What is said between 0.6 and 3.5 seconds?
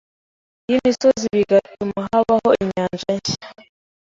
y'imisozibigatuma habaho inyanja nshya